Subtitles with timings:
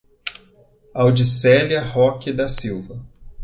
[0.95, 2.99] Audicelia Roque da Silva